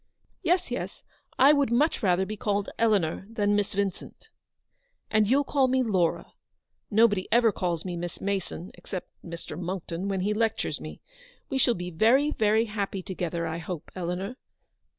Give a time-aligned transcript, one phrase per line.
[0.41, 1.03] "Yes, yes;
[1.37, 4.29] I would much rather be called Eleanor than Miss Vincent.""
[5.11, 6.33] And you'll call me Laura.
[6.89, 9.59] Nobody ever calls me Miss Mason except Mr.
[9.59, 11.01] Monckton when he lectures me.
[11.51, 14.37] We shall be very, very happy together, I hope, Eleanor."